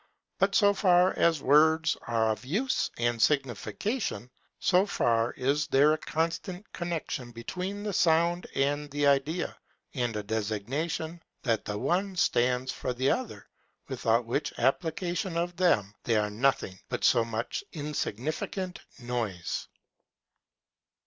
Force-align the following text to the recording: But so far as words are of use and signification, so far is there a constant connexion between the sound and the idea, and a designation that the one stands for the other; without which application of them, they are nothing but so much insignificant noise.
But 0.39 0.55
so 0.55 0.73
far 0.73 1.13
as 1.13 1.43
words 1.43 1.95
are 2.07 2.31
of 2.31 2.43
use 2.43 2.89
and 2.97 3.21
signification, 3.21 4.31
so 4.59 4.87
far 4.87 5.31
is 5.33 5.67
there 5.67 5.93
a 5.93 5.99
constant 5.99 6.73
connexion 6.73 7.29
between 7.29 7.83
the 7.83 7.93
sound 7.93 8.47
and 8.55 8.89
the 8.89 9.05
idea, 9.05 9.55
and 9.93 10.15
a 10.15 10.23
designation 10.23 11.21
that 11.43 11.65
the 11.65 11.77
one 11.77 12.15
stands 12.15 12.71
for 12.71 12.93
the 12.95 13.11
other; 13.11 13.47
without 13.89 14.25
which 14.25 14.51
application 14.57 15.37
of 15.37 15.55
them, 15.55 15.93
they 16.03 16.15
are 16.15 16.31
nothing 16.31 16.79
but 16.89 17.03
so 17.03 17.23
much 17.23 17.63
insignificant 17.71 18.79
noise. 18.97 19.67